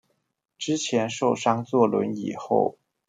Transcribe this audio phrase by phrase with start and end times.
[0.57, 2.79] 之前受傷坐輪椅後